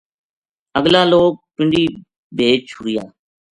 اگلا 0.77 1.01
لوک 1.11 1.33
پنڈی 1.55 1.83
بھیج 2.35 2.59
چُھڑیا 2.69 3.03